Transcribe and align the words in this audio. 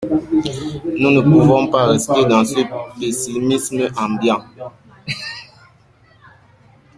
Nous 0.99 1.11
ne 1.11 1.21
pouvons 1.21 1.67
pas 1.67 1.85
rester 1.85 2.25
dans 2.25 2.43
ce 2.43 2.59
pessimisme 2.99 3.87
ambiant. 3.95 4.43